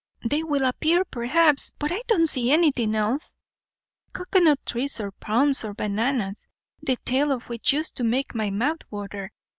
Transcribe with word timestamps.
They 0.25 0.41
will 0.43 0.65
appear, 0.65 1.05
perhaps. 1.05 1.73
But 1.77 1.91
I 1.91 2.01
don't 2.07 2.25
see 2.25 2.51
anything 2.51 2.95
else; 2.95 3.35
cocoanut 4.13 4.65
trees, 4.65 4.99
or 4.99 5.11
palms, 5.11 5.63
or 5.63 5.75
bananas, 5.75 6.47
the 6.81 6.95
tale 7.05 7.31
of 7.31 7.49
which 7.49 7.71
used 7.71 7.97
to 7.97 8.03
make 8.03 8.33
my 8.33 8.49
mouth 8.49 8.81
water. 8.89 9.31